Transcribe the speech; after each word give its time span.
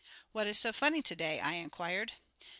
"What 0.31 0.47
is 0.47 0.57
so 0.57 0.73
funny 0.73 1.03
to 1.03 1.15
day?" 1.15 1.39
I 1.39 1.51
inquired. 1.53 2.13